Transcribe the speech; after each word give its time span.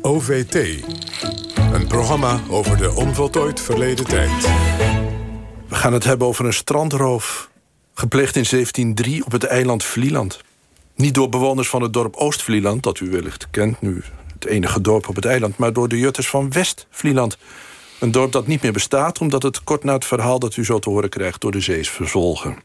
OVT. 0.00 0.54
Een 1.72 1.86
programma 1.86 2.40
over 2.48 2.76
de 2.76 2.94
onvoltooid 2.94 3.60
verleden 3.60 4.04
tijd. 4.04 4.42
We 5.68 5.74
gaan 5.74 5.92
het 5.92 6.04
hebben 6.04 6.26
over 6.26 6.44
een 6.44 6.52
strandroof. 6.52 7.50
Gepleegd 7.94 8.36
in 8.36 8.44
1703 8.50 9.24
op 9.24 9.32
het 9.32 9.44
eiland 9.44 9.84
Vlieland. 9.84 10.40
Niet 10.96 11.14
door 11.14 11.28
bewoners 11.28 11.68
van 11.68 11.82
het 11.82 11.92
dorp 11.92 12.16
Oost-Vlieland... 12.16 12.82
dat 12.82 13.00
u 13.00 13.10
wellicht 13.10 13.50
kent, 13.50 13.80
nu 13.80 14.02
het 14.34 14.44
enige 14.44 14.80
dorp 14.80 15.08
op 15.08 15.16
het 15.16 15.24
eiland... 15.24 15.56
maar 15.56 15.72
door 15.72 15.88
de 15.88 15.98
jutters 15.98 16.28
van 16.28 16.52
West-Vlieland. 16.52 17.38
Een 18.00 18.10
dorp 18.10 18.32
dat 18.32 18.46
niet 18.46 18.62
meer 18.62 18.72
bestaat... 18.72 19.20
omdat 19.20 19.42
het 19.42 19.64
kort 19.64 19.84
na 19.84 19.92
het 19.92 20.04
verhaal 20.04 20.38
dat 20.38 20.56
u 20.56 20.64
zo 20.64 20.78
te 20.78 20.90
horen 20.90 21.10
krijgt... 21.10 21.40
door 21.40 21.52
de 21.52 21.60
zee 21.60 21.78
is 21.78 21.90
verzwolgen. 21.90 22.56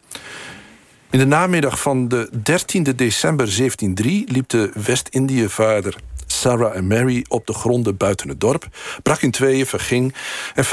In 1.09 1.20
de 1.20 1.25
namiddag 1.25 1.82
van 1.82 2.07
de 2.07 2.30
13 2.43 2.84
december 2.84 3.46
1703 3.46 4.32
liep 4.32 4.50
de 4.50 4.71
West-Indië-vaarder 4.73 5.96
Sarah 6.40 6.76
en 6.76 6.88
Mary 6.88 7.26
op 7.28 7.48
de 7.48 7.54
gronden 7.54 7.98
buiten 7.98 8.29
het 8.29 8.39
dorp... 8.39 8.68
brak 9.04 9.21
in 9.21 9.32
tweeën, 9.32 9.66
verging 9.66 10.16
en 10.56 10.66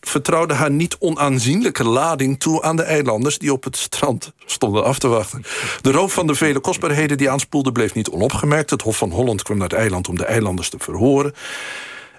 vertrouwde 0.00 0.54
haar 0.54 0.70
niet 0.70 0.96
onaanzienlijke 0.98 1.84
lading 1.84 2.40
toe... 2.40 2.62
aan 2.62 2.76
de 2.76 2.82
eilanders 2.82 3.38
die 3.38 3.52
op 3.52 3.64
het 3.64 3.76
strand 3.76 4.32
stonden 4.46 4.84
af 4.84 4.98
te 4.98 5.08
wachten. 5.08 5.44
De 5.80 5.90
roof 5.90 6.12
van 6.12 6.26
de 6.26 6.34
vele 6.34 6.60
kostbaarheden 6.60 7.18
die 7.18 7.30
aanspoelden 7.30 7.72
bleef 7.72 7.94
niet 7.94 8.10
onopgemerkt. 8.10 8.70
Het 8.70 8.82
Hof 8.82 8.96
van 8.96 9.10
Holland 9.10 9.42
kwam 9.42 9.58
naar 9.58 9.68
het 9.68 9.78
eiland 9.78 10.08
om 10.08 10.16
de 10.16 10.24
eilanders 10.24 10.68
te 10.68 10.78
verhoren. 10.78 11.34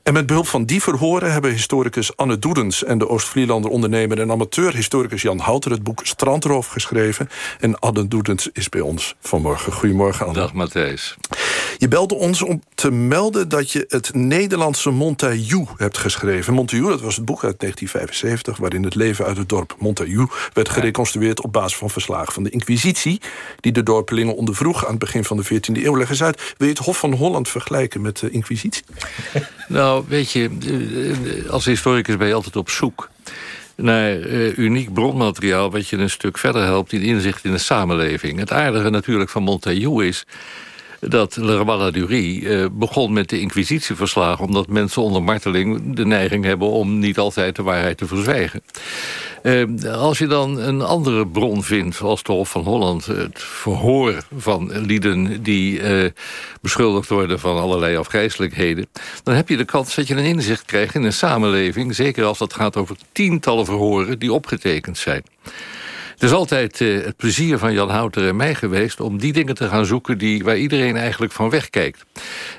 En 0.03 0.13
met 0.13 0.25
behulp 0.25 0.47
van 0.47 0.65
die 0.65 0.81
verhoren 0.81 1.31
hebben 1.31 1.51
historicus 1.51 2.17
Anne 2.17 2.39
Doedens... 2.39 2.83
en 2.83 2.97
de 2.97 3.09
Oost-Vlielander 3.09 3.71
ondernemer 3.71 4.19
en 4.19 4.31
amateur-historicus 4.31 5.21
Jan 5.21 5.39
Houter... 5.39 5.71
het 5.71 5.83
boek 5.83 6.05
Strandroof 6.05 6.67
geschreven. 6.67 7.29
En 7.59 7.79
Anne 7.79 8.07
Doedens 8.07 8.49
is 8.53 8.69
bij 8.69 8.81
ons 8.81 9.15
vanmorgen. 9.19 9.73
Goedemorgen, 9.73 10.25
Anne. 10.25 10.39
Dag, 10.39 10.53
Matthijs. 10.53 11.17
Je 11.77 11.87
belde 11.87 12.15
ons 12.15 12.41
om 12.41 12.61
te 12.75 12.91
melden 12.91 13.49
dat 13.49 13.71
je 13.71 13.85
het 13.87 14.13
Nederlandse 14.13 14.89
Montaillou 14.89 15.67
hebt 15.77 15.97
geschreven. 15.97 16.53
Montaillou, 16.53 16.89
dat 16.91 17.01
was 17.01 17.15
het 17.15 17.25
boek 17.25 17.43
uit 17.43 17.59
1975... 17.59 18.57
waarin 18.57 18.83
het 18.83 18.95
leven 18.95 19.25
uit 19.25 19.37
het 19.37 19.49
dorp 19.49 19.75
Montaillou 19.79 20.27
werd 20.53 20.69
gereconstrueerd... 20.69 21.41
op 21.41 21.53
basis 21.53 21.77
van 21.77 21.89
verslagen 21.89 22.33
van 22.33 22.43
de 22.43 22.49
Inquisitie... 22.49 23.21
die 23.59 23.71
de 23.71 23.83
dorpelingen 23.83 24.35
ondervroeg 24.35 24.83
aan 24.83 24.89
het 24.89 24.99
begin 24.99 25.23
van 25.23 25.37
de 25.37 25.45
14e 25.45 25.83
eeuw. 25.83 25.97
Leg 25.97 26.09
eens 26.09 26.23
uit, 26.23 26.53
wil 26.57 26.67
je 26.67 26.73
het 26.73 26.83
Hof 26.83 26.97
van 26.97 27.13
Holland 27.13 27.49
vergelijken 27.49 28.01
met 28.01 28.17
de 28.17 28.29
Inquisitie? 28.29 28.83
Nou, 29.67 30.03
weet 30.07 30.31
je, 30.31 30.49
eh, 31.43 31.49
als 31.51 31.65
historicus 31.65 32.17
ben 32.17 32.27
je 32.27 32.33
altijd 32.33 32.55
op 32.55 32.69
zoek 32.69 33.09
naar 33.75 34.17
uh, 34.17 34.57
uniek 34.57 34.93
bronmateriaal... 34.93 35.71
wat 35.71 35.87
je 35.87 35.97
een 35.97 36.09
stuk 36.09 36.37
verder 36.37 36.63
helpt 36.63 36.93
in 36.93 37.01
inzicht 37.01 37.45
in 37.45 37.51
de 37.51 37.57
samenleving. 37.57 38.39
Het 38.39 38.51
aardige 38.51 38.89
natuurlijk 38.89 39.29
van 39.29 39.43
Montaillou 39.43 40.05
is 40.05 40.25
dat 41.09 41.35
Le 41.35 41.57
Rabat 41.57 41.95
uh, 41.95 42.65
begon 42.71 43.13
met 43.13 43.29
de 43.29 43.39
inquisitieverslagen... 43.39 44.45
omdat 44.45 44.67
mensen 44.67 45.01
onder 45.01 45.23
marteling 45.23 45.95
de 45.95 46.05
neiging 46.05 46.45
hebben... 46.45 46.67
om 46.67 46.99
niet 46.99 47.17
altijd 47.17 47.55
de 47.55 47.63
waarheid 47.63 47.97
te 47.97 48.07
verzwijgen. 48.07 48.61
Uh, 49.43 49.93
als 49.93 50.17
je 50.17 50.27
dan 50.27 50.59
een 50.59 50.81
andere 50.81 51.27
bron 51.27 51.63
vindt, 51.63 51.95
zoals 51.95 52.23
de 52.23 52.31
Hof 52.31 52.49
van 52.49 52.63
Holland... 52.63 53.05
het 53.05 53.39
verhoor 53.41 54.23
van 54.37 54.71
lieden 54.85 55.43
die 55.43 55.79
uh, 55.79 56.09
beschuldigd 56.61 57.09
worden 57.09 57.39
van 57.39 57.57
allerlei 57.57 57.97
afgrijzelijkheden... 57.97 58.87
dan 59.23 59.35
heb 59.35 59.49
je 59.49 59.57
de 59.57 59.65
kans 59.65 59.95
dat 59.95 60.07
je 60.07 60.15
een 60.15 60.25
inzicht 60.25 60.65
krijgt 60.65 60.95
in 60.95 61.03
een 61.03 61.13
samenleving... 61.13 61.95
zeker 61.95 62.25
als 62.25 62.37
dat 62.37 62.53
gaat 62.53 62.77
over 62.77 62.95
tientallen 63.11 63.65
verhoren 63.65 64.19
die 64.19 64.33
opgetekend 64.33 64.97
zijn. 64.97 65.23
Het 66.21 66.29
is 66.29 66.35
altijd 66.35 66.79
uh, 66.79 67.03
het 67.03 67.17
plezier 67.17 67.57
van 67.57 67.73
Jan 67.73 67.89
Houter 67.89 68.27
en 68.27 68.35
mij 68.35 68.55
geweest... 68.55 68.99
om 68.99 69.17
die 69.17 69.33
dingen 69.33 69.55
te 69.55 69.67
gaan 69.67 69.85
zoeken 69.85 70.17
die, 70.17 70.43
waar 70.43 70.57
iedereen 70.57 70.97
eigenlijk 70.97 71.31
van 71.31 71.49
wegkijkt. 71.49 72.05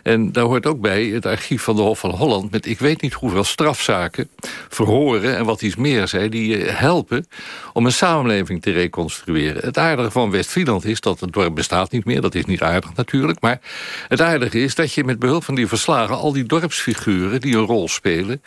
En 0.03 0.33
daar 0.33 0.45
hoort 0.45 0.67
ook 0.67 0.81
bij 0.81 1.05
het 1.05 1.27
archief 1.27 1.63
van 1.63 1.77
de 1.77 1.83
Hof 1.83 1.99
van 1.99 2.11
Holland... 2.11 2.51
met 2.51 2.67
ik 2.67 2.79
weet 2.79 3.01
niet 3.01 3.13
hoeveel 3.13 3.45
strafzaken, 3.45 4.29
verhoren 4.69 5.37
en 5.37 5.45
wat 5.45 5.63
iets 5.63 5.77
meer 5.77 6.09
zei... 6.09 6.29
die 6.29 6.59
je 6.59 6.65
helpen 6.65 7.27
om 7.73 7.87
een 7.87 7.93
samenleving 7.93 8.63
te 8.63 8.71
reconstrueren. 8.71 9.65
Het 9.65 9.79
aardige 9.79 10.11
van 10.11 10.31
West-Friesland 10.31 10.85
is 10.85 11.01
dat 11.01 11.21
het 11.21 11.33
dorp 11.33 11.55
bestaat 11.55 11.91
niet 11.91 12.05
meer. 12.05 12.21
Dat 12.21 12.35
is 12.35 12.45
niet 12.45 12.63
aardig 12.63 12.95
natuurlijk. 12.95 13.41
Maar 13.41 13.61
het 14.09 14.21
aardige 14.21 14.63
is 14.63 14.75
dat 14.75 14.93
je 14.93 15.05
met 15.05 15.19
behulp 15.19 15.45
van 15.45 15.55
die 15.55 15.67
verslagen... 15.67 16.17
al 16.17 16.33
die 16.33 16.45
dorpsfiguren 16.45 17.41
die 17.41 17.57
een 17.57 17.67
rol 17.67 17.89
spelen 17.89 18.43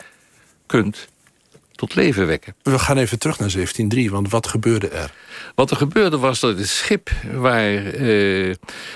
kunt 0.66 1.08
tot 1.76 1.94
leven 1.94 2.26
wekken. 2.26 2.54
We 2.62 2.78
gaan 2.78 2.96
even 2.96 3.18
terug 3.18 3.38
naar 3.38 3.50
1703, 3.50 4.10
want 4.10 4.30
wat 4.30 4.46
gebeurde 4.46 4.88
er? 4.88 5.12
Wat 5.54 5.70
er 5.70 5.76
gebeurde 5.76 6.18
was 6.18 6.40
dat 6.40 6.58
het 6.58 6.68
schip 6.68 7.10
waar 7.32 7.94
uh, 7.94 8.54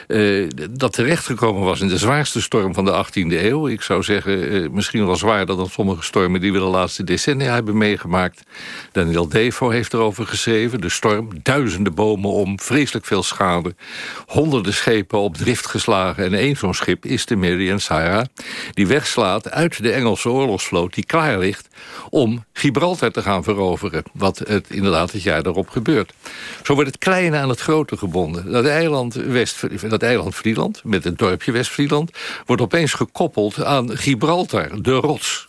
uh, 0.09 0.49
dat 0.71 0.93
terechtgekomen 0.93 1.63
was... 1.63 1.81
in 1.81 1.89
de 1.89 1.99
zwaarste 1.99 2.43
storm 2.43 2.75
van 2.75 2.85
de 2.85 3.05
18e 3.07 3.33
eeuw... 3.33 3.69
ik 3.69 3.83
zou 3.83 4.03
zeggen 4.03 4.53
uh, 4.53 4.71
misschien 4.71 5.07
wel 5.07 5.17
zwaarder 5.17 5.57
dan 5.57 5.69
sommige 5.69 6.03
stormen... 6.03 6.41
die 6.41 6.53
we 6.53 6.59
de 6.59 6.65
laatste 6.65 7.05
decennia 7.05 7.55
hebben 7.55 7.79
meegemaakt. 7.79 8.43
Daniel 8.93 9.29
Defoe 9.29 9.73
heeft 9.73 9.93
erover 9.93 10.27
geschreven. 10.27 10.81
De 10.81 10.89
storm, 10.89 11.29
duizenden 11.43 11.95
bomen 11.95 12.31
om, 12.31 12.61
vreselijk 12.61 13.07
veel 13.07 13.23
schade. 13.23 13.75
Honderden 14.27 14.75
schepen 14.75 15.19
op 15.19 15.37
drift 15.37 15.67
geslagen. 15.67 16.25
En 16.25 16.35
één 16.35 16.57
zo'n 16.57 16.75
schip 16.75 17.05
is 17.07 17.27
de 17.27 17.37
Mary 17.37 17.79
Sarah... 17.79 18.25
die 18.75 18.87
wegslaat 18.87 19.51
uit 19.51 19.83
de 19.83 19.93
Engelse 19.93 20.31
oorlogsvloot... 20.31 20.95
die 20.95 21.05
klaar 21.05 21.39
ligt 21.39 21.69
om 22.11 22.45
Gibraltar 22.53 23.11
te 23.11 23.23
gaan 23.23 23.43
veroveren. 23.43 24.03
Wat 24.13 24.39
het 24.39 24.71
inderdaad 24.71 25.13
het 25.13 25.23
jaar 25.23 25.43
daarop 25.43 25.69
gebeurt. 25.69 26.13
Zo 26.63 26.75
wordt 26.75 26.89
het 26.91 26.99
kleine 26.99 27.37
aan 27.37 27.49
het 27.49 27.61
grote 27.61 27.97
gebonden. 27.97 28.53
Dat 28.53 28.65
eiland, 28.65 29.15
West, 29.15 29.89
dat 29.91 30.03
eiland 30.03 30.35
Vlieland, 30.35 30.81
met 30.85 31.05
het 31.05 31.19
dorpje 31.19 31.53
West-Vlieland... 31.53 32.11
wordt 32.47 32.63
opeens 32.63 32.93
gekoppeld 32.93 33.65
aan 33.65 33.97
Gibraltar, 33.97 34.83
de 34.83 34.93
rots. 34.93 35.49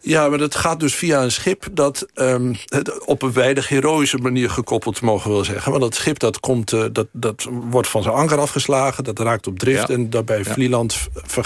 Ja, 0.00 0.28
maar 0.28 0.38
dat 0.38 0.54
gaat 0.54 0.80
dus 0.80 0.94
via 0.94 1.22
een 1.22 1.32
schip... 1.32 1.68
dat 1.72 2.06
um, 2.14 2.56
op 3.04 3.22
een 3.22 3.32
weinig 3.32 3.68
heroïsche 3.68 4.18
manier 4.18 4.50
gekoppeld, 4.50 5.00
mogen 5.00 5.28
we 5.28 5.34
wel 5.34 5.44
zeggen. 5.44 5.70
Want 5.70 5.82
dat 5.82 5.94
schip 5.94 6.18
dat 6.18 6.40
komt, 6.40 6.72
uh, 6.72 6.84
dat, 6.92 7.06
dat 7.12 7.46
wordt 7.50 7.88
van 7.88 8.02
zijn 8.02 8.14
anker 8.14 8.38
afgeslagen... 8.38 9.04
dat 9.04 9.18
raakt 9.18 9.46
op 9.46 9.58
drift 9.58 9.90
en 9.90 10.10
daarbij 10.10 10.38
ja. 10.38 10.52
Vlieland 10.52 10.96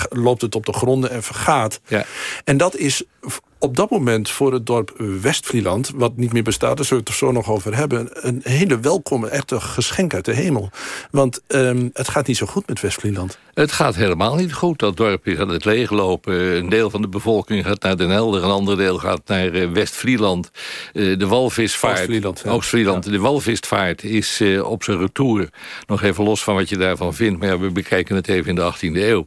loopt 0.08 0.42
het 0.42 0.54
op 0.54 0.66
de 0.66 0.72
gronden 0.72 1.10
en 1.10 1.22
vergaat. 1.22 1.80
Ja. 1.86 2.04
En 2.44 2.56
dat 2.56 2.76
is 2.76 3.02
op 3.58 3.76
dat 3.76 3.90
moment 3.90 4.30
voor 4.30 4.52
het 4.52 4.66
dorp 4.66 4.94
West-Vlieland... 5.20 5.90
wat 5.94 6.16
niet 6.16 6.32
meer 6.32 6.42
bestaat, 6.42 6.76
daar 6.76 6.86
zullen 6.86 7.04
we 7.04 7.10
het 7.10 7.20
er 7.20 7.26
zo 7.26 7.32
nog 7.32 7.50
over 7.50 7.76
hebben... 7.76 8.08
een 8.12 8.40
hele 8.44 8.80
welkome, 8.80 9.28
echte 9.28 9.60
geschenk 9.60 10.14
uit 10.14 10.24
de 10.24 10.32
hemel. 10.32 10.70
Want 11.10 11.42
um, 11.48 11.90
het 11.92 12.08
gaat 12.08 12.26
niet 12.26 12.36
zo 12.36 12.46
goed 12.46 12.68
met 12.68 12.80
West-Vlieland. 12.80 13.38
Het 13.54 13.72
gaat 13.72 13.96
helemaal 13.96 14.34
niet 14.34 14.52
goed. 14.52 14.78
Dat 14.78 14.96
dorp 14.96 15.26
is 15.26 15.38
aan 15.38 15.48
het 15.48 15.64
leeglopen. 15.64 16.34
Een 16.34 16.68
deel 16.68 16.90
van 16.90 17.02
de 17.02 17.08
bevolking 17.08 17.66
gaat 17.66 17.82
naar 17.82 17.96
Den 17.96 18.10
Helder... 18.10 18.44
een 18.44 18.50
ander 18.50 18.76
deel 18.76 18.98
gaat 18.98 19.20
naar 19.26 19.54
uh, 19.54 19.70
West-Vlieland. 19.72 20.50
Uh, 20.92 21.18
de 21.18 21.26
walvisvaart... 21.26 21.98
Oost-Vlieland. 22.44 23.04
Ja. 23.04 23.10
Ja. 23.10 23.16
De 23.16 23.22
walvisvaart 23.22 24.04
is 24.04 24.40
uh, 24.40 24.70
op 24.70 24.82
zijn 24.82 24.98
retour. 24.98 25.48
Nog 25.86 26.02
even 26.02 26.24
los 26.24 26.42
van 26.42 26.54
wat 26.54 26.68
je 26.68 26.76
daarvan 26.76 27.14
vindt. 27.14 27.40
Maar 27.40 27.48
ja, 27.48 27.58
we 27.58 27.70
bekijken 27.70 28.16
het 28.16 28.28
even 28.28 28.48
in 28.48 28.54
de 28.54 28.72
18e 28.74 28.96
eeuw. 28.96 29.26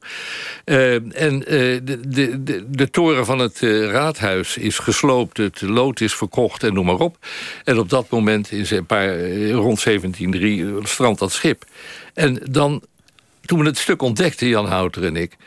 en 1.11 1.39
de, 1.39 1.81
de, 1.83 2.43
de, 2.43 2.65
de, 2.69 2.89
toren 2.89 3.25
van 3.25 3.39
het 3.39 3.59
raadhuis 3.59 4.21
huis 4.33 4.57
is 4.57 4.79
gesloopt, 4.79 5.37
het 5.37 5.61
lood 5.61 6.01
is 6.01 6.15
verkocht 6.15 6.63
en 6.63 6.73
noem 6.73 6.85
maar 6.85 6.99
op. 6.99 7.17
En 7.63 7.79
op 7.79 7.89
dat 7.89 8.09
moment, 8.09 8.51
in 8.51 8.65
een 8.69 8.85
paar, 8.85 9.29
rond 9.51 9.83
1703, 9.83 10.87
strandt 10.87 11.19
dat 11.19 11.31
schip. 11.31 11.65
En 12.13 12.41
dan, 12.51 12.81
toen 13.45 13.59
we 13.59 13.65
het 13.65 13.77
stuk 13.77 14.01
ontdekten, 14.01 14.47
Jan 14.47 14.67
Houter 14.67 15.03
en 15.03 15.15
ik... 15.15 15.37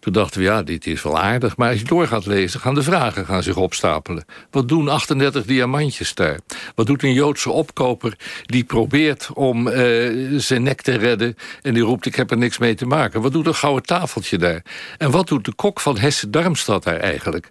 Toen 0.00 0.12
dachten 0.12 0.40
we, 0.40 0.46
ja, 0.46 0.62
dit 0.62 0.86
is 0.86 1.02
wel 1.02 1.18
aardig. 1.18 1.56
Maar 1.56 1.70
als 1.70 1.78
je 1.78 1.84
door 1.84 2.06
gaat 2.06 2.26
lezen, 2.26 2.60
gaan 2.60 2.74
de 2.74 2.82
vragen 2.82 3.26
gaan 3.26 3.42
zich 3.42 3.56
opstapelen. 3.56 4.24
Wat 4.50 4.68
doen 4.68 4.88
38 4.88 5.44
diamantjes 5.44 6.14
daar? 6.14 6.38
Wat 6.74 6.86
doet 6.86 7.02
een 7.02 7.12
Joodse 7.12 7.50
opkoper 7.50 8.16
die 8.44 8.64
probeert 8.64 9.28
om 9.34 9.68
uh, 9.68 10.38
zijn 10.38 10.62
nek 10.62 10.82
te 10.82 10.96
redden... 10.96 11.36
en 11.62 11.74
die 11.74 11.82
roept, 11.82 12.06
ik 12.06 12.14
heb 12.14 12.30
er 12.30 12.36
niks 12.36 12.58
mee 12.58 12.74
te 12.74 12.86
maken? 12.86 13.20
Wat 13.20 13.32
doet 13.32 13.46
een 13.46 13.54
gouden 13.54 13.82
tafeltje 13.82 14.38
daar? 14.38 14.62
En 14.98 15.10
wat 15.10 15.28
doet 15.28 15.44
de 15.44 15.54
kok 15.54 15.80
van 15.80 15.98
Hesse-Darmstad 15.98 16.82
daar 16.82 17.00
eigenlijk? 17.00 17.50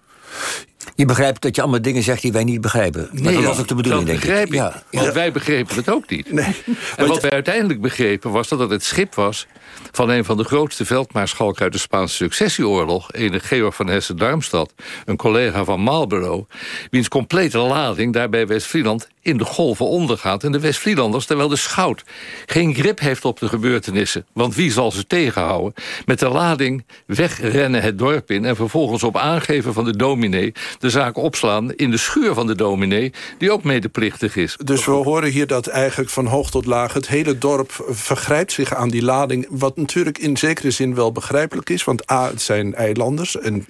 Je 0.95 1.06
begrijpt 1.06 1.41
dat 1.41 1.56
je 1.56 1.62
allemaal 1.62 1.81
dingen 1.81 2.03
zegt 2.03 2.21
die 2.21 2.31
wij 2.31 2.44
niet 2.44 2.62
begrijpen. 2.62 3.09
Nee, 3.12 3.24
maar 3.24 3.33
dat 3.33 3.44
was 3.44 3.59
ook 3.59 3.68
de 3.68 3.75
bedoeling, 3.75 4.06
denk 4.06 4.24
ik. 4.24 4.53
Ja, 4.53 4.83
want 4.91 5.06
ja. 5.06 5.13
wij 5.13 5.31
begrepen 5.31 5.75
het 5.75 5.89
ook 5.89 6.09
niet. 6.09 6.31
Nee. 6.31 6.56
En 6.95 7.07
wat 7.07 7.21
wij 7.21 7.31
uiteindelijk 7.31 7.81
begrepen 7.81 8.31
was 8.31 8.47
dat 8.47 8.59
het 8.59 8.69
het 8.69 8.83
schip 8.83 9.15
was... 9.15 9.47
van 9.91 10.09
een 10.09 10.25
van 10.25 10.38
de 10.38 10.44
grootste 10.44 10.86
veldmaarschalken 10.86 11.63
uit 11.63 11.74
de 11.74 11.80
Spaanse 11.80 12.15
successieoorlog... 12.15 13.13
ene 13.13 13.39
Georg 13.39 13.75
van 13.75 13.88
Hessen-Darmstad, 13.88 14.74
een 15.06 15.18
collega 15.18 15.63
van 15.63 15.80
Marlborough... 15.80 16.50
wiens 16.89 17.07
complete 17.07 17.57
lading 17.57 18.13
daar 18.13 18.30
bij 18.30 18.47
West-Friesland 18.47 19.07
in 19.30 19.38
de 19.38 19.46
golven 19.46 19.86
ondergaat. 19.86 20.44
En 20.44 20.52
de 20.52 20.60
West-Vlielanders, 20.60 21.26
terwijl 21.26 21.50
de 21.50 21.56
schout 21.56 22.04
geen 22.46 22.76
grip 22.76 23.00
heeft 23.00 23.26
op 23.26 23.40
de 23.40 23.48
gebeurtenissen... 23.48 24.26
want 24.34 24.56
wie 24.56 24.72
zal 24.72 24.92
ze 24.92 25.08
tegenhouden? 25.08 25.74
Met 26.06 26.20
de 26.20 26.30
lading 26.30 26.86
wegrennen 27.06 27.81
het 27.81 27.98
dorp 27.98 28.31
in... 28.31 28.46
en 28.46 28.56
vervolgens 28.56 29.04
op 29.04 29.18
aangeven 29.18 29.74
van 29.74 29.86
de 29.86 29.96
dominee 29.96 30.54
de 30.80 30.90
zaak 30.90 31.18
opslaan... 31.18 31.74
in 31.74 31.92
de 31.92 31.98
schuur 31.98 32.34
van 32.34 32.48
de 32.48 32.56
dominee, 32.56 33.12
die 33.38 33.52
ook 33.52 33.64
medeplichtig 33.64 34.36
is. 34.36 34.58
Dus 34.64 34.86
we 34.86 34.92
horen 34.92 35.30
hier 35.30 35.48
dat 35.48 35.68
eigenlijk 35.68 36.10
van 36.10 36.26
hoog 36.26 36.50
tot 36.50 36.66
laag... 36.66 36.94
het 36.94 37.08
hele 37.08 37.38
dorp 37.38 37.86
vergrijpt 37.88 38.52
zich 38.52 38.74
aan 38.74 38.90
die 38.90 39.04
lading... 39.04 39.48
wat 39.50 39.78
natuurlijk 39.78 40.18
in 40.18 40.38
zekere 40.38 40.72
zin 40.72 40.96
wel 40.96 41.12
begrijpelijk 41.12 41.70
is. 41.70 41.84
Want 41.84 42.12
A, 42.12 42.28
het 42.28 42.42
zijn 42.42 42.76
eilanders. 42.76 43.38
En 43.38 43.66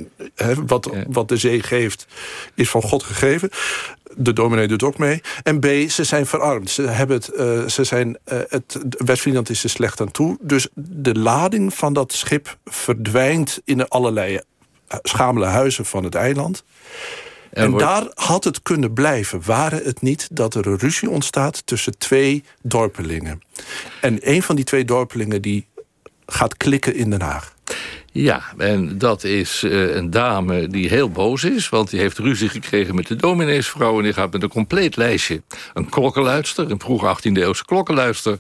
wat, 0.66 0.90
wat 1.08 1.28
de 1.28 1.38
zee 1.38 1.64
geeft, 1.64 2.08
is 2.56 2.70
van 2.70 2.82
God 2.82 3.04
gegeven 3.04 3.50
de 4.16 4.34
dominee 4.34 4.68
doet 4.68 4.84
ook 4.84 4.98
mee. 4.98 5.22
En 5.44 5.60
B, 5.60 5.66
ze 5.90 6.04
zijn 6.04 6.26
verarmd. 6.26 6.70
Ze 6.70 6.82
hebben 6.82 7.16
het, 7.16 7.32
uh, 7.38 7.68
ze 7.68 7.84
zijn, 7.84 8.18
uh, 8.34 8.40
het 8.48 8.80
West-Friesland 8.98 9.50
is 9.50 9.64
er 9.64 9.70
slecht 9.70 10.02
aan 10.02 10.12
toe. 10.12 10.38
Dus 10.42 10.68
de 10.74 11.20
lading 11.20 11.74
van 11.74 11.94
dat 11.94 12.14
schip 12.14 12.58
verdwijnt 12.66 13.62
in 13.66 13.88
allerlei 13.88 14.40
eh, 14.88 14.98
schamele 15.02 15.46
huizen 15.46 15.86
van 15.86 16.04
het 16.04 16.16
eiland. 16.16 16.64
En, 17.52 17.64
en 17.64 17.78
daar 17.78 18.08
had 18.14 18.44
het 18.44 18.62
kunnen 18.62 18.94
blijven, 18.94 19.42
waren 19.46 19.84
het 19.84 20.02
niet 20.02 20.28
dat 20.32 20.56
er 20.56 20.68
een 20.68 20.78
ruzie 20.78 21.10
ontstaat 21.10 21.62
tussen 21.66 21.98
twee 21.98 22.44
dorpelingen. 22.62 23.42
En 24.02 24.18
een 24.22 24.44
van 24.44 24.56
die 24.56 24.66
twee 24.66 24.86
dorpelingen 24.86 25.42
die 25.42 25.68
gaat 26.26 26.58
klikken 26.58 26.96
in 26.96 27.10
Den 27.10 27.22
Haag. 27.22 27.56
Ja, 28.12 28.44
en 28.58 28.98
dat 28.98 29.24
is 29.24 29.64
uh, 29.64 29.96
een 29.96 30.10
dame 30.10 30.68
die 30.68 30.90
heel 30.90 31.10
boos 31.10 31.44
is... 31.44 31.70
want 31.70 31.90
die 31.90 32.00
heeft 32.00 32.18
ruzie 32.18 32.50
gekregen 32.50 32.96
met 32.96 33.08
de 33.08 33.16
domineesvrouw... 33.16 33.98
en 33.98 34.04
die 34.04 34.14
gaat 34.14 34.32
met 34.32 34.44
een 34.44 34.50
compleet 34.50 34.96
lijstje. 34.96 35.42
Een 35.74 35.90
klokkenluister, 35.90 36.72
een 36.72 36.80
vroeg 36.80 37.20
18e-eeuwse 37.20 37.66
klokkenluister... 37.66 38.38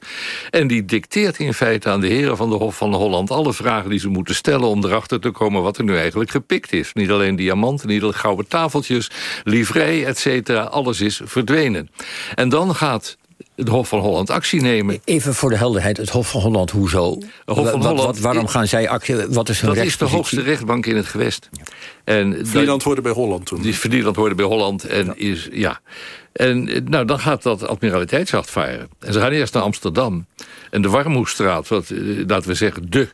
en 0.49 0.67
die 0.67 0.85
dicteert 0.85 1.39
in 1.39 1.53
feite 1.53 1.89
aan 1.89 1.99
de 1.99 2.07
heren 2.07 2.37
van 2.37 2.49
de 2.49 2.55
Hof 2.55 2.77
van 2.77 2.93
Holland... 2.93 3.31
alle 3.31 3.53
vragen 3.53 3.89
die 3.89 3.99
ze 3.99 4.09
moeten 4.09 4.35
stellen 4.35 4.67
om 4.67 4.85
erachter 4.85 5.19
te 5.19 5.29
komen... 5.29 5.61
wat 5.61 5.77
er 5.77 5.83
nu 5.83 5.97
eigenlijk 5.97 6.31
gepikt 6.31 6.73
is. 6.73 6.93
Niet 6.93 7.09
alleen 7.09 7.35
diamanten, 7.35 7.87
niet 7.87 8.01
alleen 8.01 8.13
gouden 8.13 8.47
tafeltjes... 8.47 9.11
livrei, 9.43 10.03
et 10.03 10.17
cetera, 10.17 10.61
alles 10.61 11.01
is 11.01 11.21
verdwenen. 11.23 11.89
En 12.35 12.49
dan 12.49 12.75
gaat 12.75 13.17
het 13.55 13.67
Hof 13.67 13.87
van 13.87 13.99
Holland 13.99 14.29
actie 14.29 14.61
nemen. 14.61 15.01
Even 15.05 15.33
voor 15.33 15.49
de 15.49 15.57
helderheid, 15.57 15.97
het 15.97 16.09
Hof 16.09 16.29
van 16.29 16.41
Holland, 16.41 16.71
hoezo? 16.71 17.17
Hof 17.45 17.69
van 17.69 17.81
Holland, 17.81 17.99
wat, 17.99 18.19
waarom 18.19 18.47
gaan 18.47 18.67
zij 18.67 18.89
actie? 18.89 19.15
Wat 19.15 19.49
is 19.49 19.61
hun 19.61 19.75
Dat 19.75 19.85
is 19.85 19.97
de 19.97 20.05
hoogste 20.05 20.41
rechtbank 20.41 20.85
in 20.85 20.95
het 20.95 21.05
gewest. 21.05 21.49
Ja. 21.51 21.63
En 22.03 22.47
Vlieland 22.47 22.83
hoorde 22.83 23.01
bij 23.01 23.11
Holland 23.11 23.45
toen. 23.45 23.61
Die 23.61 23.75
Vlieland 23.75 24.15
hoorde 24.15 24.35
bij 24.35 24.45
Holland 24.45 24.83
en 24.83 25.05
ja. 25.05 25.13
is, 25.15 25.47
ja. 25.51 25.79
En 26.31 26.83
nou, 26.85 27.05
dan 27.05 27.19
gaat 27.19 27.43
dat 27.43 27.67
admiraliteitsjacht 27.67 28.49
varen. 28.49 28.89
En 28.99 29.13
ze 29.13 29.19
gaan 29.19 29.31
eerst 29.31 29.53
naar 29.53 29.63
Amsterdam. 29.63 30.25
En 30.69 30.81
de 30.81 30.89
Warmoestraat, 30.89 31.67
wat, 31.67 31.89
laten 32.27 32.49
we 32.49 32.55
zeggen, 32.55 32.89
de 32.89 33.09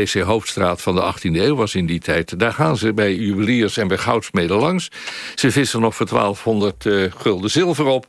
PC 0.00 0.20
Hoofdstraat 0.20 0.82
van 0.82 0.94
de 0.94 1.14
18e 1.14 1.30
eeuw 1.32 1.56
was 1.56 1.74
in 1.74 1.86
die 1.86 2.00
tijd. 2.00 2.38
Daar 2.38 2.52
gaan 2.52 2.76
ze 2.76 2.92
bij 2.92 3.14
juweliers 3.14 3.76
en 3.76 3.88
bij 3.88 3.98
goudsmeden 3.98 4.56
langs. 4.56 4.88
Ze 5.34 5.50
vissen 5.50 5.80
nog 5.80 5.94
voor 5.94 6.06
1200 6.06 6.84
uh, 6.84 7.12
gulden 7.16 7.50
zilver 7.50 7.84
op. 7.84 8.06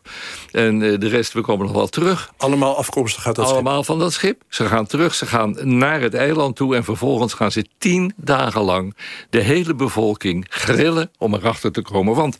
En 0.51 0.81
uh, 0.81 0.99
de 0.99 1.07
rest, 1.07 1.33
we 1.33 1.41
komen 1.41 1.65
nog 1.65 1.75
wel 1.75 1.87
terug. 1.87 2.31
Allemaal 2.37 2.77
afkomstig 2.77 3.25
uit 3.27 3.35
dat 3.35 3.45
Allemaal 3.45 3.73
schip? 3.73 3.85
van 3.85 3.99
dat 3.99 4.13
schip. 4.13 4.41
Ze 4.49 4.65
gaan 4.65 4.85
terug, 4.85 5.15
ze 5.15 5.25
gaan 5.25 5.77
naar 5.77 6.01
het 6.01 6.13
eiland 6.13 6.55
toe... 6.55 6.75
en 6.75 6.83
vervolgens 6.83 7.33
gaan 7.33 7.51
ze 7.51 7.65
tien 7.77 8.13
dagen 8.15 8.61
lang 8.61 8.95
de 9.29 9.41
hele 9.41 9.75
bevolking 9.75 10.45
grillen... 10.49 11.11
om 11.17 11.33
erachter 11.33 11.71
te 11.71 11.81
komen. 11.81 12.15
Want 12.15 12.37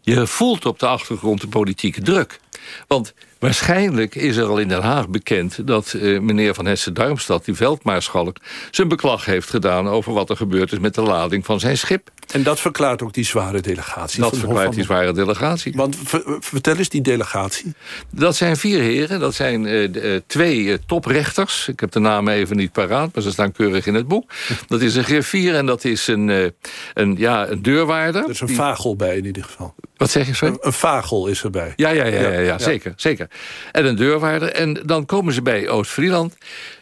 je 0.00 0.26
voelt 0.26 0.66
op 0.66 0.78
de 0.78 0.86
achtergrond 0.86 1.40
de 1.40 1.48
politieke 1.48 2.00
druk. 2.00 2.38
Want 2.86 3.14
Waarschijnlijk 3.42 4.14
is 4.14 4.36
er 4.36 4.46
al 4.46 4.58
in 4.58 4.68
Den 4.68 4.82
Haag 4.82 5.08
bekend 5.08 5.66
dat 5.66 5.92
uh, 5.96 6.20
meneer 6.20 6.54
Van 6.54 6.66
Hessen-Darmstad... 6.66 7.44
die 7.44 7.54
veldmaarschalk, 7.54 8.36
zijn 8.70 8.88
beklag 8.88 9.24
heeft 9.24 9.50
gedaan... 9.50 9.88
over 9.88 10.12
wat 10.12 10.30
er 10.30 10.36
gebeurd 10.36 10.72
is 10.72 10.78
met 10.78 10.94
de 10.94 11.02
lading 11.02 11.44
van 11.44 11.60
zijn 11.60 11.78
schip. 11.78 12.10
En 12.32 12.42
dat 12.42 12.60
verklaart 12.60 13.02
ook 13.02 13.12
die 13.12 13.24
zware 13.24 13.60
delegatie. 13.60 14.20
Dat 14.20 14.36
verklaart 14.36 14.74
die 14.74 14.84
zware 14.84 15.12
delegatie. 15.12 15.72
Want 15.76 15.96
vertel 16.40 16.76
eens 16.76 16.88
die 16.88 17.00
delegatie. 17.00 17.74
Dat 18.10 18.36
zijn 18.36 18.56
vier 18.56 18.80
heren. 18.80 19.20
Dat 19.20 19.34
zijn 19.34 19.64
uh, 19.64 20.20
twee 20.26 20.58
uh, 20.58 20.76
toprechters. 20.86 21.68
Ik 21.68 21.80
heb 21.80 21.90
de 21.90 22.00
namen 22.00 22.34
even 22.34 22.56
niet 22.56 22.72
paraat, 22.72 23.14
maar 23.14 23.22
ze 23.22 23.30
staan 23.30 23.52
keurig 23.52 23.86
in 23.86 23.94
het 23.94 24.08
boek. 24.08 24.30
Dat 24.66 24.80
is 24.80 24.94
een 24.94 25.04
griffier 25.04 25.54
en 25.54 25.66
dat 25.66 25.84
is 25.84 26.06
een, 26.06 26.52
een, 26.94 27.14
ja, 27.18 27.48
een 27.48 27.62
deurwaarder. 27.62 28.24
Er 28.24 28.30
is 28.30 28.40
een 28.40 28.48
vagel 28.48 28.96
bij 28.96 29.16
in 29.16 29.24
ieder 29.24 29.44
geval. 29.44 29.74
Wat 30.02 30.10
zeg 30.10 30.26
je 30.26 30.34
zo? 30.34 30.46
Een, 30.46 30.58
een, 30.60 30.72
vagel 30.72 31.26
is 31.26 31.42
erbij. 31.42 31.72
Ja, 31.76 31.88
ja, 31.88 32.04
ja, 32.04 32.20
ja, 32.20 32.30
ja, 32.30 32.40
ja, 32.40 32.58
zeker, 32.58 32.92
zeker. 32.96 33.28
En 33.72 33.86
een 33.86 33.96
deurwaarder. 33.96 34.52
En 34.52 34.82
dan 34.84 35.06
komen 35.06 35.32
ze 35.32 35.42
bij 35.42 35.68
Oost-Frieland. 35.68 36.36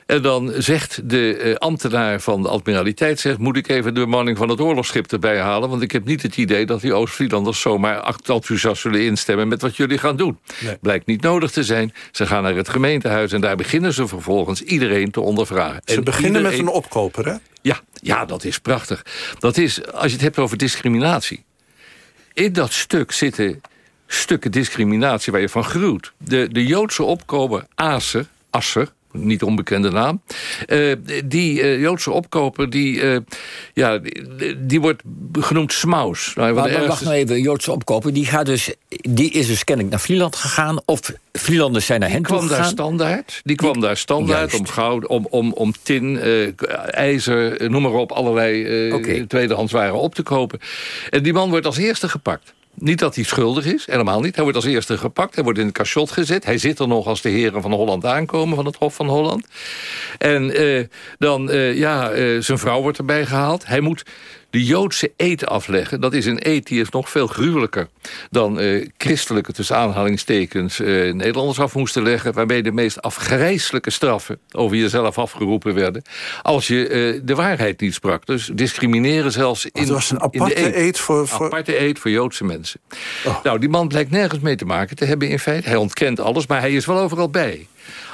En 0.07 0.23
dan 0.23 0.53
zegt 0.57 1.09
de 1.11 1.41
uh, 1.45 1.55
ambtenaar 1.55 2.21
van 2.21 2.43
de 2.43 2.49
admiraliteit... 2.49 3.21
Zegt, 3.21 3.39
moet 3.39 3.57
ik 3.57 3.69
even 3.69 3.95
de 3.95 4.01
bemanning 4.01 4.39
van 4.39 4.49
het 4.49 4.61
oorlogsschip 4.61 5.13
erbij 5.13 5.41
halen... 5.41 5.69
want 5.69 5.83
ik 5.83 5.93
heb 5.93 6.05
niet 6.05 6.23
het 6.23 6.37
idee 6.37 6.67
dat 6.67 6.81
die 6.81 6.95
Oost-Frielanders... 6.95 7.61
zomaar 7.61 8.03
enthousiast 8.05 8.81
zullen 8.81 9.05
instemmen 9.05 9.49
met 9.49 9.63
wat 9.63 9.77
jullie 9.77 9.99
gaan 9.99 10.17
doen. 10.17 10.39
Nee. 10.61 10.77
Blijkt 10.81 11.07
niet 11.07 11.23
nodig 11.23 11.51
te 11.51 11.65
zijn. 11.65 11.93
Ze 12.11 12.27
gaan 12.27 12.43
naar 12.43 12.55
het 12.55 12.69
gemeentehuis 12.69 13.33
en 13.33 13.41
daar 13.41 13.57
beginnen 13.57 13.93
ze 13.93 14.07
vervolgens 14.07 14.63
iedereen 14.63 15.11
te 15.11 15.21
ondervragen. 15.21 15.83
Ze 15.85 15.95
en 15.95 16.05
beginnen 16.05 16.41
iedereen... 16.41 16.65
met 16.65 16.69
een 16.69 16.75
opkoper, 16.75 17.27
hè? 17.27 17.35
Ja, 17.63 17.81
ja, 17.93 18.25
dat 18.25 18.45
is 18.45 18.59
prachtig. 18.59 19.05
Dat 19.39 19.57
is, 19.57 19.87
als 19.93 20.07
je 20.07 20.13
het 20.13 20.21
hebt 20.21 20.39
over 20.39 20.57
discriminatie... 20.57 21.45
in 22.33 22.53
dat 22.53 22.73
stuk 22.73 23.13
zitten 23.13 23.61
stukken 24.07 24.51
discriminatie 24.51 25.33
waar 25.33 25.41
je 25.41 25.49
van 25.49 25.65
gruwt. 25.65 26.13
De, 26.19 26.49
de 26.49 26.67
Joodse 26.67 27.03
opkoper 27.03 27.67
Aser, 27.75 28.27
Asser, 28.51 28.93
niet 29.13 29.43
onbekende 29.43 29.91
naam. 29.91 30.23
Uh, 30.67 30.95
die 31.25 31.63
uh, 31.63 31.81
Joodse 31.81 32.11
opkoper, 32.11 32.71
die, 32.71 33.03
uh, 33.03 33.17
ja, 33.75 33.99
die, 33.99 34.67
die, 34.67 34.81
wordt 34.81 35.03
genoemd 35.33 35.73
Smaus. 35.73 36.33
Nou, 36.35 36.55
maar 36.55 36.87
wacht 36.87 37.05
nou 37.05 37.17
even, 37.17 37.41
Joodse 37.41 37.73
opkoper, 37.73 38.13
die, 38.13 38.27
gaat 38.27 38.47
dus, 38.47 38.75
die 38.89 39.31
is 39.31 39.47
dus 39.47 39.65
kennelijk 39.65 39.95
naar 39.95 40.05
Vlieland 40.05 40.37
gegaan... 40.37 40.81
of 40.85 41.01
Vlielanders 41.33 41.87
zijn 41.87 42.01
naar 42.01 42.11
hen 42.11 42.23
toe 42.23 42.41
gegaan? 42.41 42.57
Daar 42.57 42.65
standaard, 42.65 43.41
die 43.45 43.57
kwam 43.57 43.81
daar 43.81 43.97
standaard 43.97 44.55
om 44.55 44.67
goud, 44.67 45.07
om, 45.07 45.27
om, 45.31 45.53
om 45.53 45.73
tin, 45.83 46.21
ijzer, 46.91 47.71
noem 47.71 47.83
maar 47.83 47.93
op... 47.93 48.13
allerlei 48.13 48.93
okay. 48.93 49.25
tweedehands 49.27 49.73
waren 49.73 49.95
op 49.95 50.15
te 50.15 50.23
kopen. 50.23 50.61
En 51.11 51.23
die 51.23 51.33
man 51.33 51.51
wordt 51.51 51.67
als 51.67 51.77
eerste 51.77 52.09
gepakt. 52.09 52.53
Niet 52.75 52.99
dat 52.99 53.15
hij 53.15 53.25
schuldig 53.25 53.65
is, 53.65 53.87
helemaal 53.87 54.21
niet. 54.21 54.35
Hij 54.35 54.43
wordt 54.43 54.59
als 54.59 54.67
eerste 54.67 54.99
gepakt, 54.99 55.35
hij 55.35 55.45
wordt 55.45 55.59
in 55.59 55.67
het 55.67 55.75
cachot 55.75 56.11
gezet. 56.11 56.45
Hij 56.45 56.59
zit 56.59 56.79
er 56.79 56.89
nog 56.89 57.07
als 57.07 57.23
de 57.23 57.29
heren 57.29 57.63
van 57.63 57.73
Holland 57.73 58.05
aankomen, 58.05 58.57
van 58.57 58.67
het 58.67 58.77
Hof 58.77 58.95
van 58.95 59.09
Holland. 59.09 59.47
En 60.19 60.63
uh, 60.63 60.85
dan, 61.19 61.51
uh, 61.51 61.75
ja, 61.77 62.13
uh, 62.13 62.41
zijn 62.43 62.59
vrouw 62.59 62.83
wordt 62.83 62.99
erbij 62.99 63.27
gehaald. 63.27 63.67
Hij 63.67 63.81
moet 63.81 64.03
de 64.51 64.65
Joodse 64.65 65.13
eet 65.17 65.47
afleggen. 65.47 66.01
Dat 66.01 66.13
is 66.13 66.27
een 66.27 66.49
eet 66.49 66.67
die 66.67 66.81
is 66.81 66.89
nog 66.89 67.11
veel 67.11 67.27
gruwelijker 67.27 67.89
dan 68.31 68.61
uh, 68.61 68.89
christelijke, 68.99 69.53
tussen 69.53 69.77
aanhalingstekens, 69.77 70.81
uh, 70.81 71.13
Nederlanders 71.13 71.61
af 71.61 71.75
moesten 71.75 72.03
leggen. 72.03 72.33
Waarbij 72.33 72.63
de 72.63 72.73
meest 72.73 73.03
afgrijzelijke 73.03 73.91
straffen 73.91 74.39
over 74.53 74.77
jezelf 74.77 75.19
afgeroepen 75.19 75.75
werden. 75.75 76.03
Als 76.43 76.67
je 76.67 76.89
uh, 77.15 77.21
de 77.25 77.35
waarheid 77.35 77.81
niet 77.81 77.95
sprak. 77.95 78.27
Dus 78.27 78.51
discrimineren 78.55 79.33
zelfs 79.33 79.65
in, 79.65 79.81
Het 79.81 79.89
was 79.89 80.11
een 80.11 80.21
aparte 80.21 80.55
de 80.55 80.79
eet. 80.79 80.99
voor, 80.99 81.29
voor... 81.29 81.47
Aparte 81.47 81.81
eet 81.81 81.99
voor 81.99 82.11
Joodse 82.11 82.45
mensen. 82.45 82.81
Oh. 83.27 83.45
Nou, 83.45 83.59
die 83.59 83.69
man 83.69 83.89
blijkt 83.89 84.11
nergens 84.11 84.41
mee 84.41 84.57
te 84.57 84.65
maken 84.65 84.97
te 84.97 85.05
hebben 85.05 85.29
in 85.29 85.39
feite. 85.39 85.69
Hij 85.69 85.77
ontkent 85.77 86.21
alles, 86.21 86.47
maar 86.47 86.61
hij 86.61 86.73
is 86.73 86.87
wel 86.87 86.99
overal 86.99 87.31
bij 87.31 87.67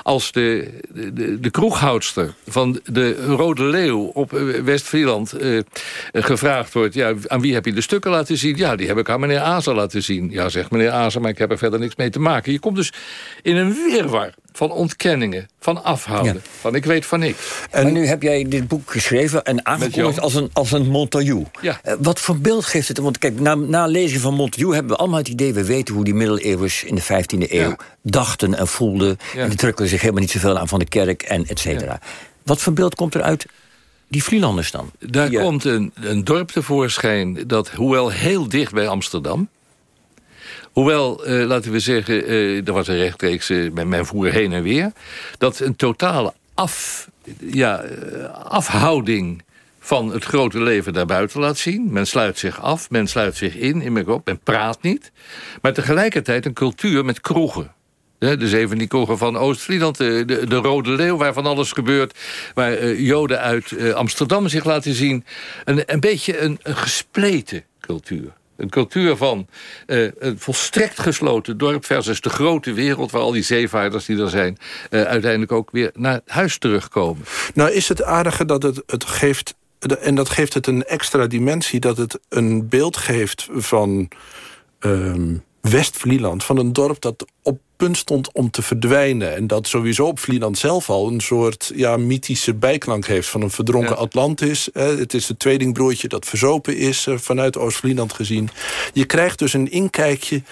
als 0.03 0.33
de, 0.33 0.71
de, 0.93 1.41
de 1.41 1.51
kroeghoudster 1.51 2.35
van 2.49 2.81
de 2.85 3.27
Rode 3.27 3.65
Leeuw 3.65 4.05
op 4.05 4.31
West-Vlieland 4.65 5.43
uh, 5.43 5.61
gevraagd 6.13 6.73
wordt... 6.73 6.95
Ja, 6.95 7.15
aan 7.27 7.41
wie 7.41 7.55
heb 7.55 7.65
je 7.65 7.73
de 7.73 7.81
stukken 7.81 8.11
laten 8.11 8.37
zien? 8.37 8.57
Ja, 8.57 8.77
die 8.77 8.87
heb 8.87 8.99
ik 8.99 9.09
aan 9.09 9.21
meneer 9.21 9.41
Azer 9.41 9.75
laten 9.75 10.03
zien. 10.03 10.31
Ja, 10.31 10.49
zegt 10.49 10.71
meneer 10.71 10.91
Azer, 10.91 11.21
maar 11.21 11.31
ik 11.31 11.39
heb 11.39 11.51
er 11.51 11.59
verder 11.59 11.79
niks 11.81 11.97
mee 11.97 12.11
te 12.11 12.21
maken. 12.21 12.53
Je 12.53 12.59
komt 12.59 12.77
dus 12.77 12.93
in 13.43 13.57
een 13.57 13.73
wirwar 13.73 14.35
van 14.57 14.71
ontkenningen, 14.71 15.49
van 15.61 15.85
afhouden, 15.85 16.35
ja. 16.35 16.41
van 16.61 16.75
ik 16.75 16.85
weet 16.85 17.07
van 17.07 17.19
niks. 17.19 17.39
En 17.71 17.83
maar 17.83 17.93
nu 17.93 18.07
heb 18.07 18.23
jij 18.23 18.49
dit 18.49 18.69
boek 18.69 18.91
geschreven 18.91 19.45
en 19.45 19.67
aangekondigd 19.67 20.21
als 20.21 20.35
een, 20.35 20.51
als 20.53 20.73
een 20.73 20.87
Montagu. 20.87 21.45
Ja. 21.61 21.81
Uh, 21.85 21.95
wat 21.99 22.21
voor 22.21 22.39
beeld 22.39 22.65
geeft 22.65 22.89
het? 22.89 22.99
Want 22.99 23.19
kijk, 23.19 23.41
na, 23.41 23.55
na 23.55 23.87
lezing 23.87 24.21
van 24.21 24.35
Montagu 24.35 24.73
hebben 24.73 24.93
we 24.93 24.99
allemaal 24.99 25.19
het 25.19 25.29
idee... 25.29 25.55
we 25.55 25.65
weten 25.65 25.95
hoe 25.95 26.05
die 26.05 26.15
middeleeuwers 26.15 26.85
in 26.85 26.95
de 26.95 27.03
15e 27.03 27.51
eeuw 27.51 27.69
ja. 27.69 27.77
dachten 28.03 28.55
en 28.55 28.67
voelden... 28.67 29.19
Ja. 29.35 29.43
en 29.43 29.49
die 29.49 29.59
drukken 29.59 29.89
zich 29.89 30.01
helemaal 30.01 30.23
niet 30.23 30.31
zoveel 30.31 30.59
aan 30.59 30.69
van 30.69 30.79
de 30.79 30.89
kerk 30.89 31.23
en 31.23 31.47
et 31.47 31.59
cetera. 31.59 32.01
Wat 32.43 32.61
voor 32.61 32.73
beeld 32.73 32.95
komt 32.95 33.15
er 33.15 33.23
uit 33.23 33.47
die 34.09 34.23
Vlielanders 34.23 34.71
dan? 34.71 34.91
Daar 34.99 35.31
die, 35.31 35.39
komt 35.39 35.65
een, 35.65 35.93
een 35.95 36.25
dorp 36.25 36.51
tevoorschijn 36.51 37.47
dat, 37.47 37.71
hoewel 37.71 38.11
heel 38.11 38.49
dicht 38.49 38.73
bij 38.73 38.89
Amsterdam... 38.89 39.49
Hoewel, 40.77 41.29
uh, 41.29 41.47
laten 41.47 41.73
we 41.73 41.81
zeggen, 41.81 42.31
uh, 42.31 42.67
er 42.67 42.73
was 42.73 42.89
een 42.89 42.97
rechtstreeks, 42.97 43.51
uh, 43.51 43.73
men 43.73 44.07
voer 44.07 44.33
heen 44.33 44.53
en 44.53 44.63
weer... 44.63 44.93
dat 45.39 45.59
een 45.59 45.77
totale 45.77 46.35
af, 46.55 47.09
ja, 47.39 47.85
afhouding 48.43 49.43
van 49.81 50.13
het 50.13 50.25
grote 50.25 50.61
leven 50.61 50.93
daarbuiten 50.93 51.41
laat 51.41 51.59
zien. 51.59 51.93
Men 51.93 52.07
sluit 52.07 52.39
zich 52.39 52.61
af, 52.61 52.91
men 52.91 53.07
sluit 53.07 53.37
zich 53.37 53.57
in, 53.57 53.83
in 53.83 53.93
men 53.93 54.41
praat 54.43 54.83
niet. 54.83 55.13
Maar 55.63 55.73
tegelijkertijd 55.73 56.47
een 56.47 56.53
cultuur 56.53 57.05
met 57.05 57.21
kroegen. 57.21 57.73
De 58.19 58.49
zeven 58.49 58.79
die 58.79 58.87
kroegen 58.87 59.19
van 59.19 59.37
Oost-Vlieland, 59.37 59.97
de, 59.97 60.23
de, 60.27 60.47
de, 60.47 60.57
Rode 60.57 60.91
Leeuw... 60.91 61.17
waar 61.17 61.33
van 61.33 61.47
alles 61.47 61.73
gebeurt, 61.73 62.19
waar 62.55 62.95
Joden 62.95 63.41
uit 63.41 63.93
Amsterdam 63.95 64.49
zich 64.49 64.65
laten 64.65 64.95
zien. 64.95 65.25
Een, 65.65 65.83
een 65.87 66.01
beetje 66.01 66.39
een, 66.39 66.59
een 66.63 66.77
gespleten 66.77 67.65
cultuur. 67.81 68.33
Een 68.57 68.71
cultuur 68.71 69.17
van 69.17 69.47
uh, 69.87 70.11
een 70.19 70.39
volstrekt 70.39 71.01
gesloten 71.01 71.59
dorp... 71.59 71.85
versus 71.85 72.21
de 72.21 72.31
grote 72.31 72.73
wereld 72.73 73.11
waar 73.11 73.23
al 73.23 73.33
die 73.33 73.43
zeevaarders 73.43 74.05
die 74.05 74.21
er 74.21 74.31
zijn... 74.31 74.59
Uh, 74.91 75.03
uiteindelijk 75.03 75.53
ook 75.53 75.71
weer 75.71 75.91
naar 75.95 76.21
huis 76.27 76.59
terugkomen. 76.59 77.25
Nou 77.55 77.71
is 77.71 77.89
het 77.89 78.03
aardige 78.03 78.45
dat 78.45 78.63
het, 78.63 78.83
het 78.87 79.05
geeft... 79.05 79.55
en 80.01 80.15
dat 80.15 80.29
geeft 80.29 80.55
het 80.55 80.67
een 80.67 80.85
extra 80.85 81.27
dimensie... 81.27 81.81
dat 81.81 81.97
het 81.97 82.19
een 82.29 82.69
beeld 82.69 82.97
geeft 82.97 83.49
van... 83.51 84.09
Um, 84.81 85.45
West-Vlieland, 85.71 86.45
van 86.45 86.59
een 86.59 86.73
dorp 86.73 87.01
dat 87.01 87.25
op 87.43 87.59
punt 87.77 87.97
stond 87.97 88.33
om 88.33 88.51
te 88.51 88.63
verdwijnen. 88.63 89.35
En 89.35 89.47
dat 89.47 89.67
sowieso 89.67 90.07
op 90.07 90.19
Vlieland 90.19 90.59
zelf 90.59 90.91
al 90.91 91.09
een 91.09 91.21
soort 91.21 91.73
ja, 91.75 91.97
mythische 91.97 92.55
bijklank 92.55 93.07
heeft... 93.07 93.29
van 93.29 93.43
een 93.43 93.51
verdronken 93.51 93.97
Atlantis. 93.97 94.69
Het 94.73 95.15
is 95.15 95.29
het 95.29 95.39
tweelingbroertje 95.39 96.09
dat 96.09 96.27
verzopen 96.27 96.77
is 96.77 97.07
eh, 97.07 97.19
vanuit 97.19 97.59
Oost-Vlieland 97.59 98.13
gezien. 98.13 98.51
Je 98.93 99.05
krijgt 99.05 99.39
dus 99.39 99.53
een 99.53 99.71
inkijkje... 99.71 100.43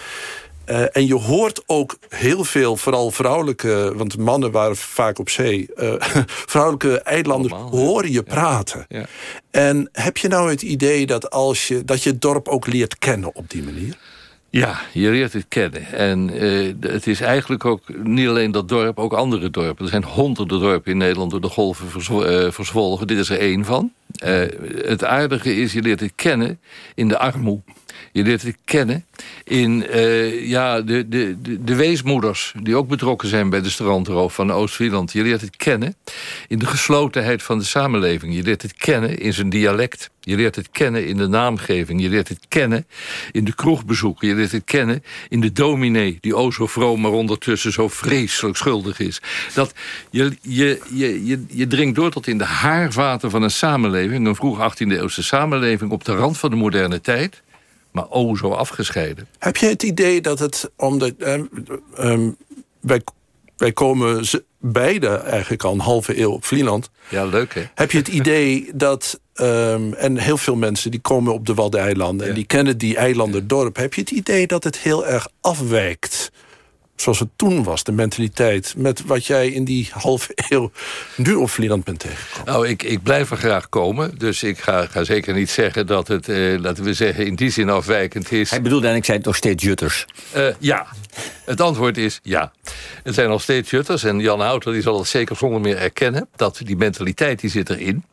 Uh, 0.70 0.96
en 0.96 1.06
je 1.06 1.14
hoort 1.14 1.62
ook 1.66 1.96
heel 2.08 2.44
veel, 2.44 2.76
vooral 2.76 3.10
vrouwelijke... 3.10 3.92
want 3.94 4.18
mannen 4.18 4.50
waren 4.50 4.76
vaak 4.76 5.18
op 5.18 5.30
zee... 5.30 5.68
Uh, 5.76 5.94
vrouwelijke 6.54 7.00
eilanders 7.00 7.52
horen 7.52 8.12
je 8.12 8.22
praten. 8.22 8.86
Ja. 8.88 9.06
En 9.50 9.88
heb 9.92 10.16
je 10.16 10.28
nou 10.28 10.50
het 10.50 10.62
idee 10.62 11.06
dat, 11.06 11.30
als 11.30 11.68
je, 11.68 11.84
dat 11.84 12.02
je 12.02 12.10
het 12.10 12.20
dorp 12.20 12.48
ook 12.48 12.66
leert 12.66 12.98
kennen 12.98 13.34
op 13.34 13.50
die 13.50 13.62
manier? 13.62 13.96
Ja, 14.54 14.80
je 14.92 15.10
leert 15.10 15.32
het 15.32 15.44
kennen. 15.48 15.92
En 15.92 16.44
uh, 16.44 16.72
het 16.80 17.06
is 17.06 17.20
eigenlijk 17.20 17.64
ook 17.64 17.82
niet 18.02 18.28
alleen 18.28 18.50
dat 18.50 18.68
dorp, 18.68 18.98
ook 18.98 19.12
andere 19.12 19.50
dorpen. 19.50 19.84
Er 19.84 19.90
zijn 19.90 20.04
honderden 20.04 20.60
dorpen 20.60 20.92
in 20.92 20.98
Nederland 20.98 21.30
door 21.30 21.40
de 21.40 21.48
golven 21.48 21.86
uh, 21.86 22.50
verzwolgen. 22.50 23.06
Dit 23.06 23.18
is 23.18 23.30
er 23.30 23.38
één 23.38 23.64
van. 23.64 23.92
Uh, 24.24 24.42
het 24.84 25.04
aardige 25.04 25.56
is, 25.56 25.72
je 25.72 25.82
leert 25.82 26.00
het 26.00 26.12
kennen 26.14 26.60
in 26.94 27.08
de 27.08 27.18
armoede. 27.18 27.62
Je 28.14 28.22
leert 28.22 28.42
het 28.42 28.56
kennen 28.64 29.04
in 29.44 29.86
uh, 29.94 30.48
ja, 30.48 30.80
de, 30.80 31.08
de, 31.08 31.36
de, 31.42 31.64
de, 31.64 31.74
weesmoeders... 31.74 32.54
die 32.62 32.76
ook 32.76 32.88
betrokken 32.88 33.28
zijn 33.28 33.50
bij 33.50 33.60
de 33.60 33.70
strandroof 33.70 34.34
van 34.34 34.52
Oost-Vlieland. 34.52 35.12
Je 35.12 35.22
leert 35.22 35.40
het 35.40 35.56
kennen 35.56 35.96
in 36.48 36.58
de 36.58 36.66
geslotenheid 36.66 37.42
van 37.42 37.58
de 37.58 37.64
samenleving. 37.64 38.34
Je 38.34 38.42
leert 38.42 38.62
het 38.62 38.74
kennen 38.74 39.18
in 39.18 39.32
zijn 39.32 39.48
dialect. 39.48 40.10
Je 40.20 40.36
leert 40.36 40.56
het 40.56 40.70
kennen 40.70 41.06
in 41.06 41.16
de 41.16 41.26
naamgeving. 41.26 42.02
Je 42.02 42.08
leert 42.08 42.28
het 42.28 42.46
kennen 42.48 42.86
in 43.32 43.44
de 43.44 43.54
kroegbezoeken. 43.54 44.28
Je 44.28 44.34
leert 44.34 44.52
het 44.52 44.64
kennen 44.64 45.04
in 45.28 45.40
de 45.40 45.52
dominee... 45.52 46.18
die 46.20 46.36
o 46.36 46.50
zo 46.50 46.66
vroom, 46.66 47.00
maar 47.00 47.12
ondertussen 47.12 47.72
zo 47.72 47.88
vreselijk 47.88 48.56
schuldig 48.56 48.98
is. 48.98 49.22
Dat 49.54 49.74
je, 50.10 50.36
je, 50.40 50.80
je, 50.90 51.26
je, 51.26 51.44
je 51.48 51.66
dringt 51.66 51.94
door 51.94 52.10
tot 52.10 52.26
in 52.26 52.38
de 52.38 52.44
haarvaten 52.44 53.30
van 53.30 53.42
een 53.42 53.50
samenleving... 53.50 54.26
een 54.26 54.34
vroeg 54.34 54.72
18e-eeuwse 54.72 55.22
samenleving 55.22 55.90
op 55.90 56.04
de 56.04 56.14
rand 56.14 56.38
van 56.38 56.50
de 56.50 56.56
moderne 56.56 57.00
tijd 57.00 57.42
maar 57.94 58.08
oh 58.08 58.36
zo 58.36 58.50
afgescheiden. 58.50 59.28
Heb 59.38 59.56
je 59.56 59.66
het 59.66 59.82
idee 59.82 60.20
dat 60.20 60.38
het, 60.38 60.70
omdat 60.76 61.12
eh, 61.18 61.40
um, 61.98 62.36
wij, 62.80 63.02
wij 63.56 63.72
komen 63.72 64.24
beide 64.58 65.08
eigenlijk 65.08 65.64
al 65.64 65.72
een 65.72 65.80
halve 65.80 66.20
eeuw 66.20 66.30
op 66.30 66.44
Vlieland. 66.44 66.90
Ja, 67.08 67.24
leuk 67.24 67.54
hè? 67.54 67.62
Heb 67.74 67.90
je 67.90 67.98
het 67.98 68.08
idee 68.08 68.70
dat, 68.74 69.20
um, 69.34 69.94
en 69.94 70.16
heel 70.16 70.36
veel 70.36 70.56
mensen 70.56 70.90
die 70.90 71.00
komen 71.00 71.32
op 71.32 71.46
de 71.46 71.54
Waddeneilanden... 71.54 72.24
Ja. 72.26 72.32
en 72.32 72.38
die 72.38 72.46
kennen 72.46 72.78
die 72.78 72.96
eilanderdorp. 72.96 73.76
Heb 73.76 73.94
je 73.94 74.00
het 74.00 74.10
idee 74.10 74.46
dat 74.46 74.64
het 74.64 74.78
heel 74.78 75.06
erg 75.06 75.28
afwijkt 75.40 76.32
zoals 76.96 77.18
het 77.18 77.28
toen 77.36 77.62
was, 77.62 77.84
de 77.84 77.92
mentaliteit... 77.92 78.74
met 78.76 79.04
wat 79.06 79.26
jij 79.26 79.48
in 79.48 79.64
die 79.64 79.88
halve 79.92 80.32
eeuw 80.48 80.70
nu 81.16 81.34
op 81.34 81.50
Vlieland 81.50 81.84
bent 81.84 81.98
tegengekomen? 81.98 82.52
Nou, 82.52 82.68
ik, 82.68 82.82
ik 82.82 83.02
blijf 83.02 83.30
er 83.30 83.36
graag 83.36 83.68
komen. 83.68 84.18
Dus 84.18 84.42
ik 84.42 84.58
ga, 84.58 84.86
ga 84.86 85.04
zeker 85.04 85.34
niet 85.34 85.50
zeggen 85.50 85.86
dat 85.86 86.08
het, 86.08 86.28
eh, 86.28 86.58
laten 86.58 86.84
we 86.84 86.94
zeggen... 86.94 87.26
in 87.26 87.34
die 87.34 87.50
zin 87.50 87.70
afwijkend 87.70 88.32
is. 88.32 88.50
Hij 88.50 88.62
bedoelde 88.62 88.88
en 88.88 88.94
ik 88.94 89.04
zei 89.04 89.16
het 89.16 89.26
nog 89.26 89.36
steeds 89.36 89.62
jutters. 89.62 90.06
Uh, 90.36 90.46
ja, 90.58 90.86
het 91.44 91.60
antwoord 91.60 91.96
is 91.96 92.20
ja. 92.22 92.52
Het 93.02 93.14
zijn 93.14 93.28
nog 93.28 93.42
steeds 93.42 93.70
jutters. 93.70 94.04
En 94.04 94.20
Jan 94.20 94.40
Houter 94.40 94.72
die 94.72 94.82
zal 94.82 94.98
het 94.98 95.08
zeker 95.08 95.36
zonder 95.36 95.60
meer 95.60 95.76
erkennen. 95.76 96.28
Dat 96.36 96.60
die 96.64 96.76
mentaliteit 96.76 97.40
die 97.40 97.50
zit 97.50 97.70
erin. 97.70 98.04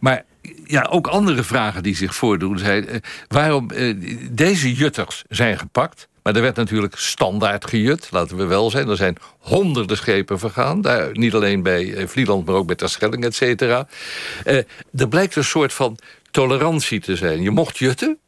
Maar 0.00 0.24
ja, 0.64 0.82
ook 0.90 1.06
andere 1.06 1.42
vragen 1.42 1.82
die 1.82 1.96
zich 1.96 2.14
voordoen 2.14 2.58
zijn... 2.58 2.88
Uh, 2.88 2.96
waarom 3.28 3.70
uh, 3.74 3.94
deze 4.30 4.74
jutters 4.74 5.24
zijn 5.28 5.58
gepakt... 5.58 6.08
Maar 6.26 6.34
er 6.34 6.42
werd 6.42 6.56
natuurlijk 6.56 6.94
standaard 6.96 7.68
gejut, 7.68 8.08
laten 8.10 8.36
we 8.36 8.44
wel 8.44 8.70
zijn. 8.70 8.88
Er 8.88 8.96
zijn 8.96 9.16
honderden 9.38 9.96
schepen 9.96 10.38
vergaan. 10.38 10.80
Daar, 10.80 11.08
niet 11.12 11.34
alleen 11.34 11.62
bij 11.62 12.08
Vlieland, 12.08 12.46
maar 12.46 12.54
ook 12.54 12.66
bij 12.66 12.76
Terschelling, 12.76 13.24
et 13.24 13.34
cetera. 13.34 13.88
Uh, 14.46 14.56
er 14.96 15.08
blijkt 15.08 15.36
een 15.36 15.44
soort 15.44 15.72
van 15.72 15.98
tolerantie 16.30 17.00
te 17.00 17.16
zijn. 17.16 17.42
Je 17.42 17.50
mocht 17.50 17.78
jutten. 17.78 18.18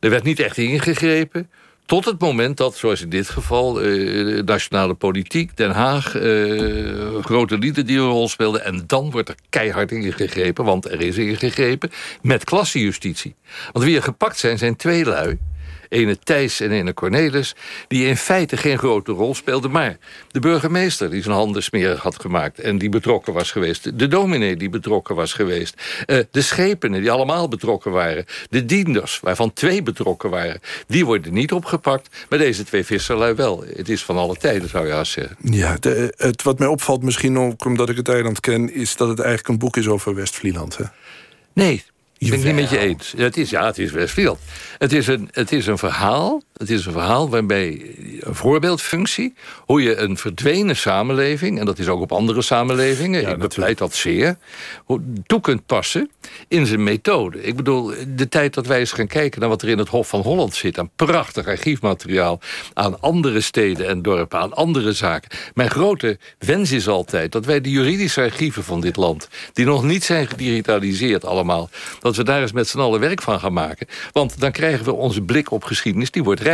Er 0.00 0.10
werd 0.10 0.22
niet 0.22 0.40
echt 0.40 0.58
ingegrepen. 0.58 1.50
Tot 1.84 2.04
het 2.04 2.20
moment 2.20 2.56
dat, 2.56 2.76
zoals 2.76 3.02
in 3.02 3.08
dit 3.08 3.28
geval, 3.28 3.84
uh, 3.84 4.42
nationale 4.42 4.94
politiek, 4.94 5.56
Den 5.56 5.70
Haag, 5.70 6.14
uh, 6.14 7.24
grote 7.24 7.58
lieden 7.58 7.86
die 7.86 7.98
een 7.98 8.08
rol 8.08 8.28
speelden. 8.28 8.64
En 8.64 8.84
dan 8.86 9.10
wordt 9.10 9.28
er 9.28 9.36
keihard 9.48 9.92
ingegrepen, 9.92 10.64
want 10.64 10.90
er 10.90 11.00
is 11.00 11.16
ingegrepen, 11.16 11.90
met 12.22 12.44
klassejustitie. 12.44 13.34
Want 13.72 13.84
wie 13.84 13.96
er 13.96 14.02
gepakt 14.02 14.38
zijn, 14.38 14.58
zijn 14.58 14.76
twee 14.76 15.04
lui 15.04 15.38
ene 15.88 16.18
Thijs 16.18 16.60
en 16.60 16.70
ene 16.70 16.94
Cornelis... 16.94 17.54
die 17.88 18.06
in 18.06 18.16
feite 18.16 18.56
geen 18.56 18.78
grote 18.78 19.12
rol 19.12 19.34
speelden. 19.34 19.70
Maar 19.70 19.96
de 20.28 20.40
burgemeester 20.40 21.10
die 21.10 21.22
zijn 21.22 21.34
handen 21.34 21.62
smerig 21.62 22.02
had 22.02 22.20
gemaakt... 22.20 22.60
en 22.60 22.78
die 22.78 22.88
betrokken 22.88 23.32
was 23.32 23.50
geweest. 23.50 23.98
De 23.98 24.08
dominee 24.08 24.56
die 24.56 24.68
betrokken 24.68 25.14
was 25.14 25.32
geweest. 25.32 25.82
Uh, 26.06 26.18
de 26.30 26.42
schepenen 26.42 27.00
die 27.00 27.10
allemaal 27.10 27.48
betrokken 27.48 27.90
waren. 27.90 28.24
De 28.50 28.64
dienders, 28.64 29.20
waarvan 29.20 29.52
twee 29.52 29.82
betrokken 29.82 30.30
waren. 30.30 30.60
Die 30.86 31.04
worden 31.04 31.32
niet 31.32 31.52
opgepakt, 31.52 32.26
maar 32.28 32.38
deze 32.38 32.64
twee 32.64 32.84
visserlui 32.84 33.34
wel. 33.34 33.64
Het 33.76 33.88
is 33.88 34.04
van 34.04 34.16
alle 34.16 34.36
tijden, 34.36 34.68
zou 34.68 34.86
je 34.86 34.92
haast 34.92 35.12
zeggen. 35.12 35.36
Ja, 35.40 35.76
de, 35.80 36.14
het, 36.16 36.42
wat 36.42 36.58
mij 36.58 36.68
opvalt 36.68 37.02
misschien 37.02 37.38
ook 37.38 37.64
omdat 37.64 37.88
ik 37.88 37.96
het 37.96 38.08
eiland 38.08 38.40
ken... 38.40 38.72
is 38.74 38.96
dat 38.96 39.08
het 39.08 39.18
eigenlijk 39.18 39.48
een 39.48 39.58
boek 39.58 39.76
is 39.76 39.88
over 39.88 40.14
West-Vlieland, 40.14 40.76
hè? 40.76 40.84
Nee, 41.52 41.84
ik 42.18 42.30
ben 42.30 42.38
het 42.38 42.46
niet 42.46 42.54
met 42.54 42.70
je 42.70 42.78
eens. 42.78 43.14
Het 43.16 43.36
is, 43.36 43.50
ja, 43.50 43.66
het 43.66 43.78
is 43.78 43.90
Westfield. 43.90 44.38
Het 44.78 44.92
is, 44.92 45.06
een, 45.06 45.28
het 45.32 45.52
is 45.52 45.66
een 45.66 45.78
verhaal. 45.78 46.42
Het 46.56 46.70
is 46.70 46.86
een 46.86 46.92
verhaal 46.92 47.30
waarbij 47.30 47.94
een 48.20 48.34
voorbeeldfunctie... 48.34 49.34
hoe 49.58 49.82
je 49.82 49.96
een 49.96 50.16
verdwenen 50.16 50.76
samenleving... 50.76 51.58
en 51.58 51.66
dat 51.66 51.78
is 51.78 51.88
ook 51.88 52.00
op 52.00 52.12
andere 52.12 52.42
samenlevingen... 52.42 53.20
Ja, 53.20 53.28
ik 53.28 53.38
bepleit 53.38 53.78
dat 53.78 53.94
zeer... 53.94 54.36
toe 55.26 55.40
kunt 55.40 55.66
passen 55.66 56.10
in 56.48 56.66
zijn 56.66 56.82
methode. 56.82 57.42
Ik 57.42 57.56
bedoel, 57.56 57.92
de 58.08 58.28
tijd 58.28 58.54
dat 58.54 58.66
wij 58.66 58.78
eens 58.78 58.92
gaan 58.92 59.06
kijken... 59.06 59.40
naar 59.40 59.48
wat 59.48 59.62
er 59.62 59.68
in 59.68 59.78
het 59.78 59.88
Hof 59.88 60.08
van 60.08 60.20
Holland 60.20 60.54
zit... 60.54 60.78
aan 60.78 60.90
prachtig 60.96 61.46
archiefmateriaal... 61.46 62.40
aan 62.74 63.00
andere 63.00 63.40
steden 63.40 63.88
en 63.88 64.02
dorpen, 64.02 64.38
aan 64.38 64.54
andere 64.54 64.92
zaken. 64.92 65.38
Mijn 65.54 65.70
grote 65.70 66.18
wens 66.38 66.72
is 66.72 66.88
altijd 66.88 67.32
dat 67.32 67.44
wij 67.44 67.60
de 67.60 67.70
juridische 67.70 68.22
archieven 68.22 68.64
van 68.64 68.80
dit 68.80 68.96
land... 68.96 69.28
die 69.52 69.64
nog 69.64 69.82
niet 69.82 70.04
zijn 70.04 70.28
gedigitaliseerd 70.28 71.24
allemaal 71.24 71.70
dat 72.00 72.16
we 72.16 72.24
daar 72.24 72.40
eens 72.40 72.52
met 72.52 72.68
z'n 72.68 72.78
allen 72.78 73.00
werk 73.00 73.22
van 73.22 73.40
gaan 73.40 73.52
maken. 73.52 73.86
Want 74.12 74.40
dan 74.40 74.52
krijgen 74.52 74.84
we 74.84 74.92
onze 74.92 75.22
blik 75.22 75.50
op 75.50 75.64
geschiedenis, 75.64 76.10
die 76.10 76.22
wordt 76.22 76.44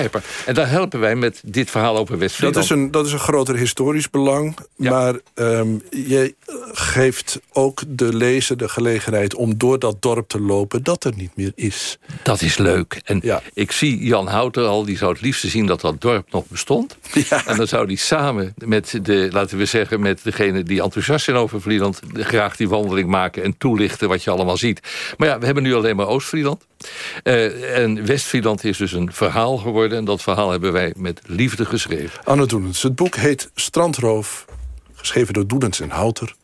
En 0.46 0.54
daar 0.54 0.68
helpen 0.68 1.00
wij 1.00 1.16
met 1.16 1.42
dit 1.44 1.70
verhaal 1.70 1.96
over 1.96 2.18
West-Friesland. 2.18 2.54
Dat, 2.54 2.64
is 2.64 2.70
een, 2.70 2.90
dat 2.90 3.06
is 3.06 3.12
een 3.12 3.18
groter 3.18 3.56
historisch 3.56 4.11
belang. 4.11 4.56
Ja. 4.76 4.90
Maar 4.90 5.14
um, 5.34 5.82
je 5.90 6.34
geeft 6.72 7.40
ook 7.52 7.82
de 7.88 8.16
lezer 8.16 8.56
de 8.56 8.68
gelegenheid 8.68 9.34
om 9.34 9.58
door 9.58 9.78
dat 9.78 10.02
dorp 10.02 10.28
te 10.28 10.40
lopen... 10.40 10.82
dat 10.82 11.04
er 11.04 11.12
niet 11.16 11.37
meer 11.37 11.52
is. 11.54 11.99
Dat 12.22 12.42
is 12.42 12.58
leuk. 12.58 13.00
En 13.04 13.20
ja. 13.22 13.42
ik 13.54 13.72
zie 13.72 14.04
Jan 14.04 14.26
Houter 14.26 14.64
al, 14.64 14.84
die 14.84 14.96
zou 14.96 15.12
het 15.12 15.20
liefste 15.20 15.49
zien 15.49 15.66
dat 15.66 15.80
dat 15.80 16.00
dorp 16.00 16.32
nog 16.32 16.44
bestond. 16.46 16.96
Ja. 17.28 17.46
En 17.46 17.56
dan 17.56 17.66
zou 17.66 17.87
die 17.87 17.99
samen 17.99 18.54
met 18.64 18.99
de, 19.02 19.28
laten 19.32 19.58
we 19.58 19.64
zeggen... 19.64 20.00
met 20.00 20.20
degene 20.22 20.62
die 20.62 20.82
enthousiast 20.82 21.25
zijn 21.25 21.37
over 21.37 21.61
Vlieland... 21.61 22.00
graag 22.12 22.56
die 22.56 22.68
wandeling 22.68 23.08
maken 23.08 23.42
en 23.42 23.58
toelichten 23.58 24.08
wat 24.08 24.25
je 24.25 24.30
allemaal 24.30 24.56
ziet. 24.56 24.80
Maar 25.16 25.28
ja, 25.28 25.38
we 25.38 25.44
hebben 25.44 25.62
nu 25.62 25.75
alleen 25.75 25.96
maar 25.96 26.06
Oost-Vlieland. 26.06 26.66
Uh, 27.25 27.79
en 27.79 28.07
West-Vlieland 28.07 28.65
is 28.65 28.77
dus 28.77 28.93
een 28.93 29.12
verhaal 29.12 29.57
geworden. 29.57 29.99
En 29.99 30.05
dat 30.05 30.23
verhaal 30.23 30.51
hebben 30.51 30.73
wij 30.73 30.93
met 30.97 31.21
liefde 31.27 31.65
geschreven. 31.65 32.21
Anne 32.25 32.47
Doenens, 32.47 32.83
het 32.83 32.95
boek 32.95 33.17
heet 33.17 33.51
Strandroof. 33.55 34.45
Geschreven 34.95 35.35
door 35.35 35.47
Doenens 35.47 35.81
en 35.81 35.91
Houter. 35.91 36.35